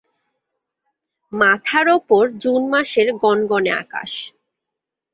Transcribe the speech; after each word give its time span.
মাথার 1.33 1.87
ওপর 1.97 2.23
জুন 2.43 2.61
মাসের 2.73 3.07
গনগনে 3.21 3.71
আকাশ। 3.83 4.11